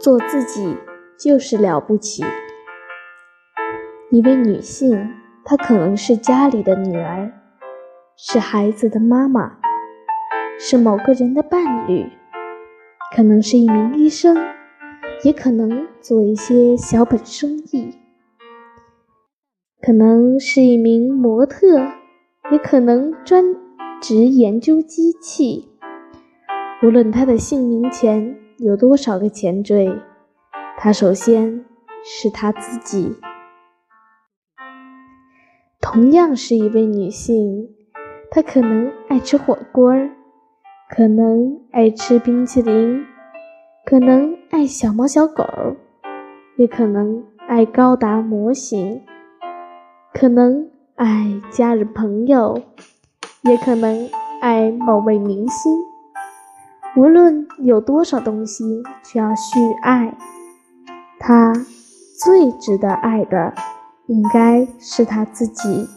[0.00, 0.78] 做自己
[1.18, 2.24] 就是了不起。
[4.10, 4.98] 一位女性，
[5.44, 7.30] 她可能是家里的女儿，
[8.16, 9.58] 是孩子的妈妈，
[10.58, 12.06] 是某个人的伴侣，
[13.14, 14.38] 可能是一名医生，
[15.22, 17.94] 也可能做一些小本生意，
[19.82, 21.78] 可能是一名模特，
[22.50, 23.54] 也可能专
[24.00, 25.68] 职研究机器。
[26.82, 29.90] 无论她的姓名前有多少个前缀，
[30.76, 31.64] 她首先
[32.04, 33.16] 是她自己。
[35.80, 37.70] 同样是一位女性，
[38.30, 40.10] 她可能爱吃火锅儿，
[40.90, 43.02] 可能爱吃冰淇淋，
[43.86, 45.42] 可能爱小猫小狗，
[46.56, 49.00] 也可能爱高达模型，
[50.12, 52.60] 可能爱家人朋友，
[53.44, 54.06] 也可能
[54.42, 55.89] 爱某位明星。
[56.96, 60.12] 无论有多少东西需要去爱，
[61.20, 61.52] 他
[62.18, 63.54] 最值得爱的，
[64.06, 65.88] 应该是他自己。